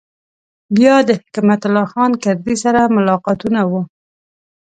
بیا 0.75 0.95
د 1.07 1.09
حکمت 1.19 1.61
الله 1.67 1.85
خان 1.93 2.11
کرزي 2.23 2.55
سره 2.63 2.91
ملاقاتونه 2.95 3.61
و. 3.71 3.73